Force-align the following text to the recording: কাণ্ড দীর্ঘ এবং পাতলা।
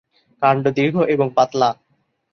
কাণ্ড 0.41 0.63
দীর্ঘ 0.77 0.95
এবং 1.13 1.27
পাতলা। 1.35 1.69